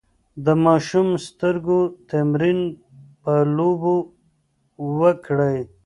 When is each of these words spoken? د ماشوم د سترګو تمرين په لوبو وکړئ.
د 0.45 0.47
ماشوم 0.65 1.07
د 1.13 1.19
سترګو 1.27 1.79
تمرين 2.11 2.59
په 3.23 3.33
لوبو 3.55 3.95
وکړئ. 4.99 5.57